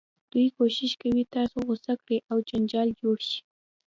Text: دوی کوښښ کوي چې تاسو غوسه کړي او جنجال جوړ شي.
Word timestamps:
دوی 0.31 0.47
کوښښ 0.55 0.91
کوي 1.01 1.23
چې 1.27 1.31
تاسو 1.35 1.55
غوسه 1.67 1.93
کړي 2.01 2.17
او 2.31 2.37
جنجال 2.49 2.89
جوړ 3.01 3.17
شي. 3.29 3.39